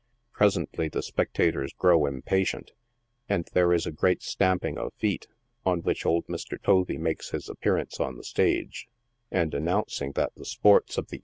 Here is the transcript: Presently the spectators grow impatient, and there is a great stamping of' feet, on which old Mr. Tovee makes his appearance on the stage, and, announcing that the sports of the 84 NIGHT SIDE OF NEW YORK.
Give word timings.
Presently 0.33 0.89
the 0.89 1.03
spectators 1.03 1.73
grow 1.73 2.07
impatient, 2.07 2.71
and 3.29 3.47
there 3.53 3.71
is 3.71 3.85
a 3.85 3.91
great 3.91 4.23
stamping 4.23 4.75
of' 4.75 4.95
feet, 4.95 5.27
on 5.63 5.81
which 5.81 6.07
old 6.07 6.25
Mr. 6.25 6.59
Tovee 6.59 6.97
makes 6.97 7.29
his 7.29 7.47
appearance 7.47 7.99
on 7.99 8.17
the 8.17 8.23
stage, 8.23 8.87
and, 9.29 9.53
announcing 9.53 10.13
that 10.13 10.33
the 10.33 10.43
sports 10.43 10.63
of 10.63 10.69
the 10.69 10.77
84 10.77 10.79
NIGHT 10.79 10.91
SIDE 10.91 11.03
OF 11.03 11.11
NEW 11.11 11.15
YORK. 11.17 11.19